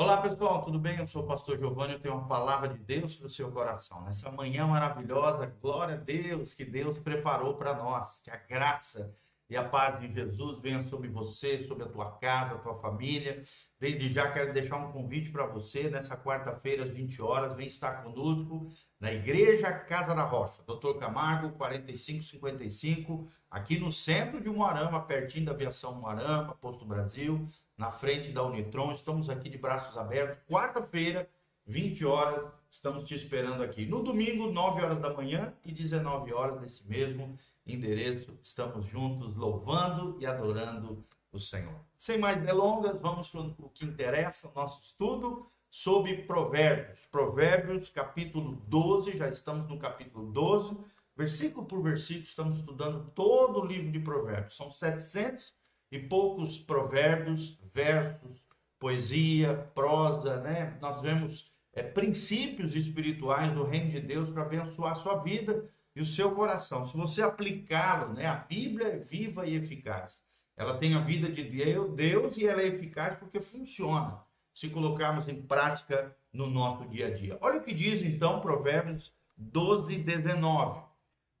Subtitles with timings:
[0.00, 0.96] Olá pessoal, tudo bem?
[0.96, 4.00] Eu sou o pastor Giovanni, eu tenho uma palavra de Deus para o seu coração.
[4.02, 8.20] Nessa manhã maravilhosa, glória a Deus que Deus preparou para nós.
[8.20, 9.12] Que a graça
[9.50, 13.40] e a paz de Jesus venha sobre você, sobre a tua casa, a tua família.
[13.80, 18.02] Desde já quero deixar um convite para você nessa quarta-feira às 20 horas, vem estar
[18.02, 18.70] conosco
[19.00, 25.52] na Igreja Casa da Rocha, Doutor Camargo 4555, aqui no centro de Moarama, pertinho da
[25.52, 27.46] aviação Moarama, Posto Brasil
[27.78, 28.92] na frente da Unitron.
[28.92, 30.38] Estamos aqui de braços abertos.
[30.46, 31.28] Quarta-feira,
[31.64, 33.86] 20 horas, estamos te esperando aqui.
[33.86, 40.16] No domingo, 9 horas da manhã e 19 horas, nesse mesmo endereço, estamos juntos louvando
[40.20, 41.74] e adorando o Senhor.
[41.96, 47.06] Sem mais delongas, vamos para o que interessa, nosso estudo sobre Provérbios.
[47.06, 50.76] Provérbios, capítulo 12, já estamos no capítulo 12,
[51.16, 54.56] versículo por versículo, estamos estudando todo o livro de Provérbios.
[54.56, 55.54] São 700
[55.90, 58.42] e poucos provérbios, versos,
[58.78, 60.78] poesia, prosa, né?
[60.80, 66.00] Nós vemos é, princípios espirituais do reino de Deus para abençoar a sua vida e
[66.00, 66.84] o seu coração.
[66.84, 68.26] Se você aplicá-lo, né?
[68.26, 70.22] A Bíblia é viva e eficaz.
[70.56, 74.20] Ela tem a vida de Deus e ela é eficaz porque funciona.
[74.52, 77.38] Se colocarmos em prática no nosso dia a dia.
[77.40, 80.82] Olha o que diz então Provérbios 12, 19.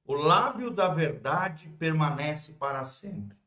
[0.04, 3.38] O lábio da verdade permanece para sempre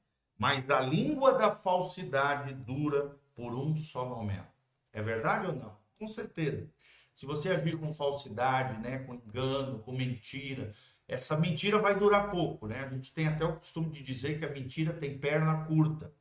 [0.41, 4.49] mas a língua da falsidade dura por um só momento.
[4.91, 5.77] É verdade ou não?
[5.99, 6.67] Com certeza.
[7.13, 10.73] Se você agir com falsidade, né, com engano, com mentira,
[11.13, 12.83] essa mentira vai durar pouco, né?
[12.85, 16.11] A gente tem até o costume de dizer que a mentira tem perna curta.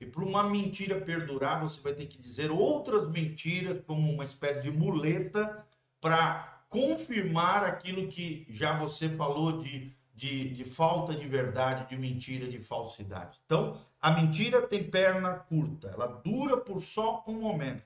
[0.00, 4.62] E para uma mentira perdurar, você vai ter que dizer outras mentiras como uma espécie
[4.62, 5.64] de muleta
[6.00, 12.48] para confirmar aquilo que já você falou de de, de falta de verdade, de mentira,
[12.48, 13.38] de falsidade.
[13.46, 17.84] Então, a mentira tem perna curta, ela dura por só um momento,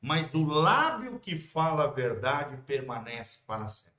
[0.00, 3.93] mas o lábio que fala a verdade permanece para sempre.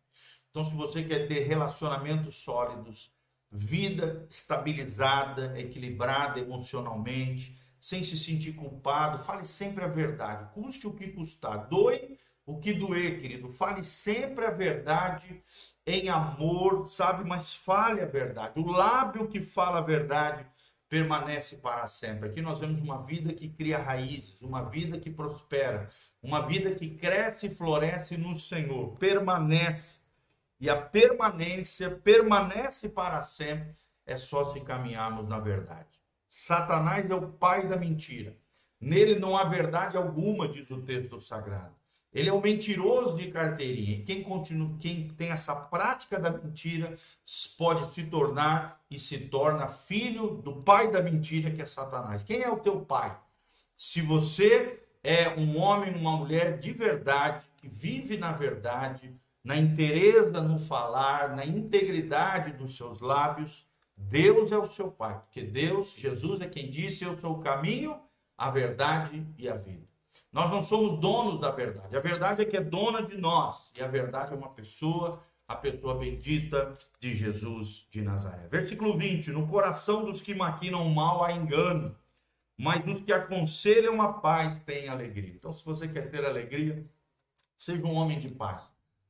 [0.56, 3.12] Então, se você quer ter relacionamentos sólidos,
[3.52, 11.10] vida estabilizada, equilibrada emocionalmente, sem se sentir culpado, fale sempre a verdade, custe o que
[11.10, 13.50] custar, doe o que doer, querido.
[13.50, 15.44] Fale sempre a verdade
[15.86, 17.28] em amor, sabe?
[17.28, 18.58] Mas fale a verdade.
[18.58, 20.48] O lábio que fala a verdade
[20.88, 22.30] permanece para sempre.
[22.30, 25.90] Aqui nós vemos uma vida que cria raízes, uma vida que prospera,
[26.24, 30.05] uma vida que cresce e floresce no Senhor, permanece.
[30.60, 36.00] E a permanência permanece para sempre é só se caminharmos na verdade.
[36.30, 38.36] Satanás é o pai da mentira.
[38.80, 41.74] Nele não há verdade alguma, diz o texto sagrado.
[42.14, 44.02] Ele é um mentiroso de carteirinha.
[44.06, 46.98] Quem, continua, quem tem essa prática da mentira
[47.58, 52.24] pode se tornar e se torna filho do pai da mentira, que é Satanás.
[52.24, 53.18] Quem é o teu pai?
[53.76, 59.14] Se você é um homem, uma mulher de verdade, que vive na verdade,
[59.46, 63.64] na inteireza no falar, na integridade dos seus lábios,
[63.96, 65.20] Deus é o seu pai.
[65.20, 67.96] Porque Deus, Jesus é quem disse: Eu sou o caminho,
[68.36, 69.86] a verdade e a vida.
[70.34, 71.96] Nós não somos donos da verdade.
[71.96, 73.72] A verdade é que é dona de nós.
[73.78, 78.48] E a verdade é uma pessoa, a pessoa bendita de Jesus de Nazaré.
[78.48, 81.96] Versículo 20: No coração dos que maquinam mal há engano,
[82.58, 85.36] mas dos que aconselham a paz têm alegria.
[85.36, 86.84] Então, se você quer ter alegria,
[87.56, 88.64] seja um homem de paz,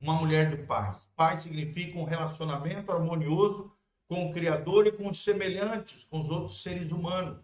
[0.05, 1.09] uma mulher de paz.
[1.15, 3.71] Paz significa um relacionamento harmonioso
[4.07, 7.39] com o Criador e com os semelhantes, com os outros seres humanos.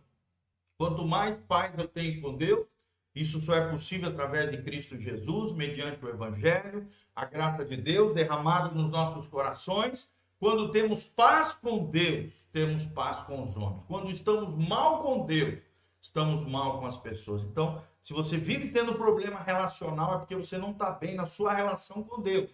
[0.78, 2.68] Quanto mais paz eu tenho com Deus,
[3.16, 8.14] isso só é possível através de Cristo Jesus, mediante o Evangelho, a graça de Deus
[8.14, 10.08] derramada nos nossos corações.
[10.40, 13.84] Quando temos paz com Deus, temos paz com os homens.
[13.88, 15.60] Quando estamos mal com Deus,
[16.02, 17.44] estamos mal com as pessoas.
[17.44, 21.54] Então, se você vive tendo problema relacional, é porque você não está bem na sua
[21.54, 22.50] relação com Deus.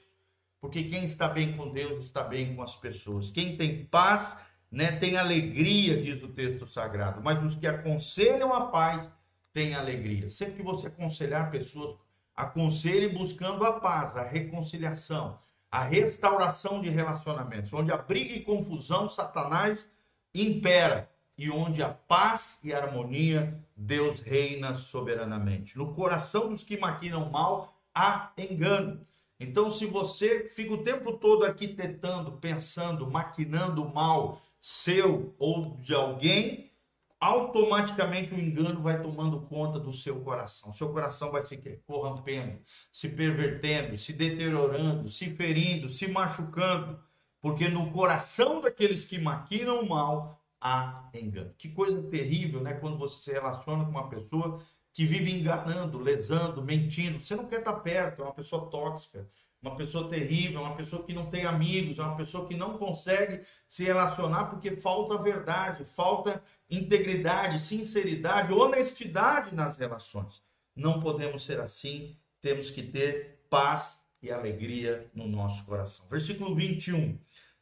[0.59, 3.29] Porque quem está bem com Deus está bem com as pessoas.
[3.29, 4.37] Quem tem paz,
[4.69, 7.21] né, tem alegria, diz o texto sagrado.
[7.23, 9.11] Mas os que aconselham a paz
[9.53, 10.29] tem alegria.
[10.29, 11.97] Sempre que você aconselhar pessoas,
[12.35, 15.39] aconselhe buscando a paz, a reconciliação,
[15.71, 17.71] a restauração de relacionamentos.
[17.71, 19.89] Onde a briga e confusão, Satanás
[20.33, 21.09] impera.
[21.37, 25.77] E onde a paz e a harmonia, Deus reina soberanamente.
[25.77, 29.05] No coração dos que maquinam mal, há engano.
[29.39, 36.71] Então, se você fica o tempo todo arquitetando, pensando, maquinando mal seu ou de alguém,
[37.19, 40.71] automaticamente o engano vai tomando conta do seu coração.
[40.71, 42.59] Seu coração vai se corrompendo,
[42.91, 46.99] se pervertendo, se deteriorando, se ferindo, se machucando,
[47.39, 51.53] porque no coração daqueles que maquinam mal há engano.
[51.57, 52.73] Que coisa terrível, né?
[52.73, 54.61] Quando você se relaciona com uma pessoa
[54.97, 57.19] que vive enganando, lesando, mentindo.
[57.19, 59.27] Você não quer estar perto, é uma pessoa tóxica,
[59.61, 63.41] uma pessoa terrível, uma pessoa que não tem amigos, é uma pessoa que não consegue
[63.67, 70.41] se relacionar porque falta verdade, falta integridade, sinceridade, honestidade nas relações.
[70.75, 76.07] Não podemos ser assim, temos que ter paz e alegria no nosso coração.
[76.09, 77.17] Versículo 21.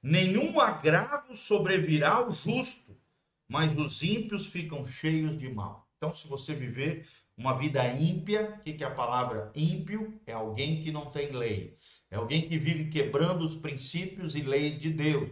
[0.07, 2.95] Nenhum agravo sobrevirá ao justo,
[3.47, 5.89] mas os ímpios ficam cheios de mal.
[5.97, 10.13] Então, se você viver uma vida ímpia, o que, que é a palavra ímpio?
[10.27, 11.75] É alguém que não tem lei.
[12.11, 15.31] É alguém que vive quebrando os princípios e leis de Deus.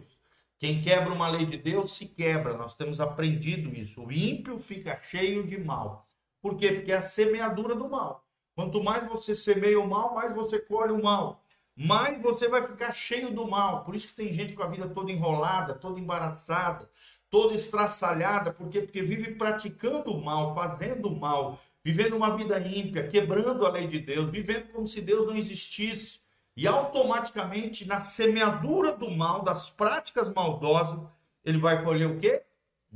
[0.58, 2.56] Quem quebra uma lei de Deus se quebra.
[2.56, 4.02] Nós temos aprendido isso.
[4.02, 6.10] O ímpio fica cheio de mal.
[6.42, 6.72] Por quê?
[6.72, 8.26] Porque é a semeadura do mal.
[8.56, 11.43] Quanto mais você semeia o mal, mais você colhe o mal.
[11.76, 13.84] Mais você vai ficar cheio do mal.
[13.84, 16.88] Por isso que tem gente com a vida toda enrolada, toda embaraçada,
[17.28, 18.52] toda estraçalhada.
[18.52, 18.80] Por quê?
[18.80, 23.88] Porque vive praticando o mal, fazendo o mal, vivendo uma vida ímpia, quebrando a lei
[23.88, 26.20] de Deus, vivendo como se Deus não existisse.
[26.56, 31.00] E automaticamente, na semeadura do mal, das práticas maldosas,
[31.44, 32.42] ele vai colher o quê?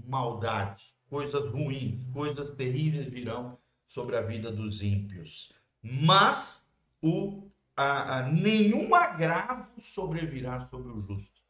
[0.06, 3.58] Maldade, coisas ruins, coisas terríveis virão
[3.88, 5.52] sobre a vida dos ímpios.
[5.82, 6.70] Mas
[7.02, 11.40] o, a, a, nenhum agravo sobrevirá sobre o justo.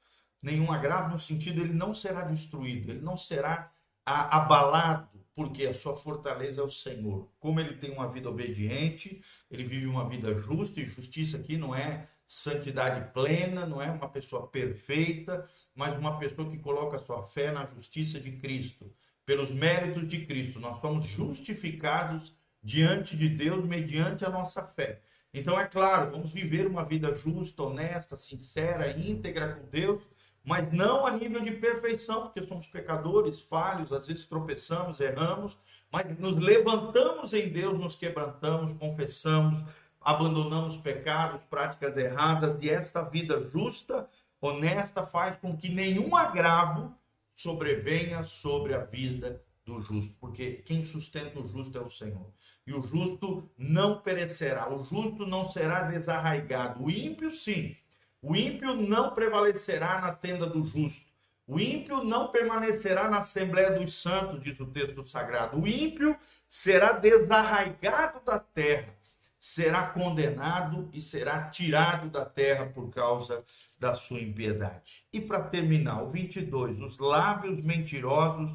[0.42, 3.72] Nenhum agravo no sentido, ele não será destruído, ele não será
[4.04, 7.30] a, abalado, porque a sua fortaleza é o Senhor.
[7.40, 11.74] Como ele tem uma vida obediente, ele vive uma vida justa, e justiça aqui não
[11.74, 17.50] é santidade plena, não é uma pessoa perfeita, mas uma pessoa que coloca sua fé
[17.50, 18.92] na justiça de Cristo
[19.24, 25.00] pelos méritos de Cristo, nós somos justificados diante de Deus mediante a nossa fé.
[25.32, 30.02] Então, é claro, vamos viver uma vida justa, honesta, sincera, íntegra com Deus,
[30.42, 35.58] mas não a nível de perfeição, porque somos pecadores, falhos, às vezes tropeçamos, erramos,
[35.92, 39.62] mas nos levantamos em Deus, nos quebrantamos, confessamos,
[40.00, 44.08] abandonamos pecados, práticas erradas, e esta vida justa,
[44.40, 46.94] honesta, faz com que nenhum agravo
[47.34, 52.26] sobrevenha sobre a vida do justo, porque quem sustenta o justo é o Senhor.
[52.66, 56.82] E o justo não perecerá, o justo não será desarraigado.
[56.82, 57.76] O ímpio, sim.
[58.22, 61.06] O ímpio não prevalecerá na tenda do justo.
[61.46, 65.60] O ímpio não permanecerá na Assembleia dos Santos, diz o texto sagrado.
[65.60, 66.16] O ímpio
[66.48, 68.94] será desarraigado da terra,
[69.38, 73.44] será condenado e será tirado da terra por causa
[73.78, 75.04] da sua impiedade.
[75.12, 78.50] E para terminar, o 22, os lábios mentirosos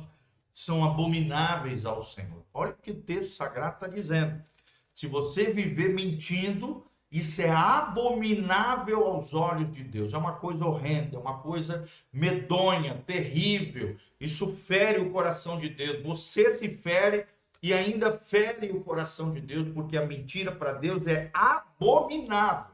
[0.54, 2.44] são abomináveis ao Senhor.
[2.54, 4.42] Olha o que o texto sagrado está dizendo.
[4.94, 10.14] Se você viver mentindo, isso é abominável aos olhos de Deus.
[10.14, 13.96] É uma coisa horrenda, é uma coisa medonha, terrível.
[14.20, 16.04] Isso fere o coração de Deus.
[16.04, 17.26] Você se fere
[17.62, 22.73] e ainda fere o coração de Deus, porque a mentira para Deus é abominável.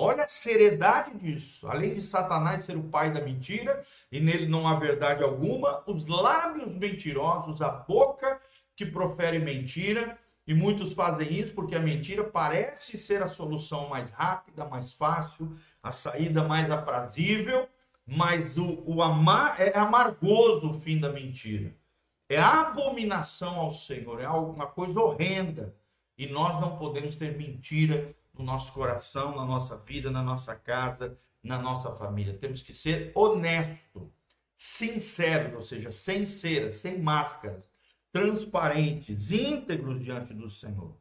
[0.00, 1.66] Olha a seriedade disso.
[1.68, 6.06] Além de Satanás ser o pai da mentira e nele não há verdade alguma, os
[6.06, 8.40] lábios mentirosos, a boca
[8.76, 10.16] que profere mentira,
[10.46, 15.52] e muitos fazem isso porque a mentira parece ser a solução mais rápida, mais fácil,
[15.82, 17.68] a saída mais aprazível,
[18.06, 21.74] mas o, o amar é amargoso o fim da mentira.
[22.28, 25.74] É abominação ao Senhor, é uma coisa horrenda.
[26.16, 31.18] E nós não podemos ter mentira no nosso coração, na nossa vida, na nossa casa,
[31.42, 32.38] na nossa família.
[32.38, 34.12] Temos que ser honesto,
[34.56, 37.68] sinceros, ou seja, sem cera, sem máscaras,
[38.12, 40.96] transparentes, íntegros diante do Senhor.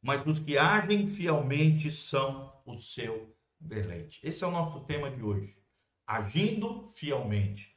[0.00, 4.20] Mas os que agem fielmente são o seu deleite.
[4.22, 5.56] Esse é o nosso tema de hoje.
[6.06, 7.76] Agindo fielmente.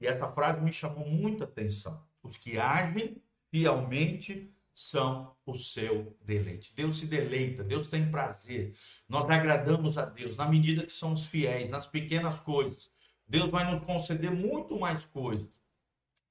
[0.00, 2.04] E essa frase me chamou muita atenção.
[2.22, 6.72] Os que agem fielmente são o seu deleite.
[6.74, 8.72] Deus se deleita, Deus tem prazer.
[9.06, 12.90] Nós agradamos a Deus na medida que somos fiéis nas pequenas coisas.
[13.28, 15.60] Deus vai nos conceder muito mais coisas.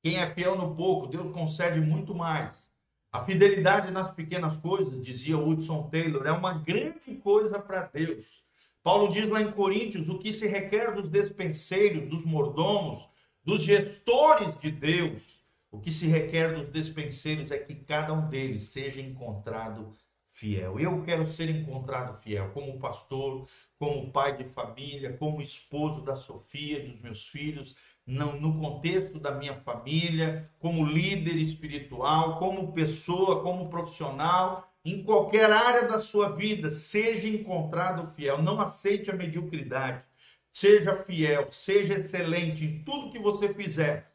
[0.02, 2.72] Quem é fiel no pouco, Deus concede muito mais.
[3.12, 8.44] A fidelidade nas pequenas coisas, dizia Hudson Taylor, é uma grande coisa para Deus.
[8.82, 13.08] Paulo diz lá em Coríntios: o que se requer dos despenseiros, dos mordomos,
[13.44, 15.39] dos gestores de Deus,
[15.72, 19.94] o que se requer dos despenseiros é que cada um deles seja encontrado
[20.32, 20.80] fiel.
[20.80, 23.46] Eu quero ser encontrado fiel como pastor,
[23.78, 29.56] como pai de família, como esposo da Sofia, dos meus filhos, no contexto da minha
[29.62, 37.28] família, como líder espiritual, como pessoa, como profissional, em qualquer área da sua vida, seja
[37.28, 38.42] encontrado fiel.
[38.42, 40.04] Não aceite a mediocridade.
[40.52, 44.09] Seja fiel, seja excelente em tudo que você fizer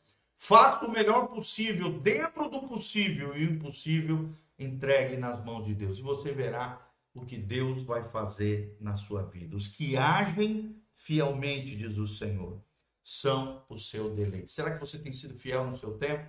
[0.46, 5.98] Faça o melhor possível, dentro do possível e o impossível, entregue nas mãos de Deus.
[5.98, 9.56] E você verá o que Deus vai fazer na sua vida.
[9.56, 12.62] Os que agem fielmente, diz o Senhor,
[13.02, 14.52] são o seu deleite.
[14.52, 16.28] Será que você tem sido fiel no seu tempo?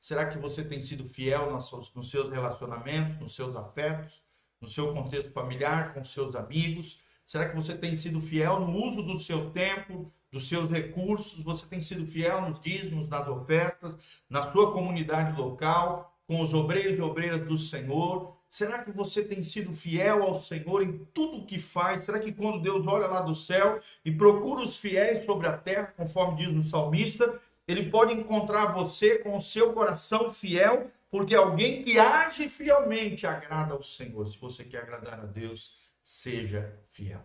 [0.00, 4.22] Será que você tem sido fiel nos seus relacionamentos, nos seus afetos,
[4.60, 7.00] no seu contexto familiar, com seus amigos?
[7.26, 11.42] Será que você tem sido fiel no uso do seu tempo, dos seus recursos?
[11.42, 13.96] Você tem sido fiel nos dízimos, nas ofertas,
[14.30, 18.36] na sua comunidade local, com os obreiros e obreiras do Senhor?
[18.48, 22.04] Será que você tem sido fiel ao Senhor em tudo que faz?
[22.04, 25.92] Será que quando Deus olha lá do céu e procura os fiéis sobre a terra,
[25.96, 31.82] conforme diz o salmista, ele pode encontrar você com o seu coração fiel, porque alguém
[31.82, 34.28] que age fielmente agrada ao Senhor.
[34.28, 35.74] Se você quer agradar a Deus,
[36.06, 37.20] seja fiel.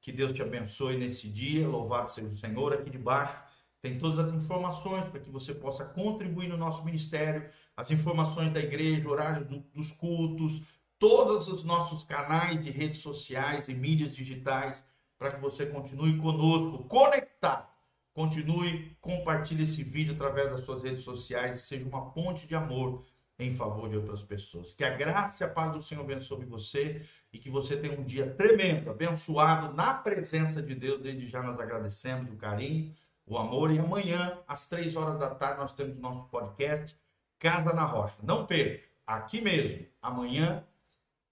[0.00, 1.68] Que Deus te abençoe nesse dia.
[1.68, 2.72] Louvado seja o Senhor.
[2.72, 3.38] Aqui debaixo
[3.82, 8.58] tem todas as informações para que você possa contribuir no nosso ministério, as informações da
[8.58, 10.62] igreja, horários do, dos cultos,
[10.98, 14.82] todos os nossos canais de redes sociais e mídias digitais,
[15.18, 17.68] para que você continue conosco, conectado.
[18.14, 23.04] Continue, compartilhe esse vídeo através das suas redes sociais e seja uma ponte de amor
[23.46, 24.74] em favor de outras pessoas.
[24.74, 27.98] Que a graça e a paz do Senhor venha sobre você e que você tenha
[27.98, 31.00] um dia tremendo, abençoado na presença de Deus.
[31.00, 32.94] Desde já nós agradecemos o carinho
[33.26, 33.72] o amor.
[33.72, 36.96] E amanhã, às três horas da tarde, nós temos nosso podcast
[37.38, 38.18] Casa na Rocha.
[38.22, 40.64] Não perca, aqui mesmo, amanhã,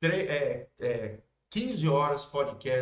[0.02, 1.18] é, é,
[1.50, 2.78] 15 horas, podcast